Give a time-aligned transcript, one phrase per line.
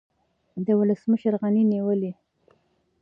[0.65, 2.11] د ولسمشر غني نیولې